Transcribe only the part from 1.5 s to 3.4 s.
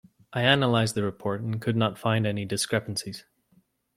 could not find any discrepancies.